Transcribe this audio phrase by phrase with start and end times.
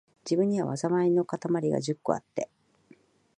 [0.25, 2.49] 自分には、禍いのかたまりが十個あって、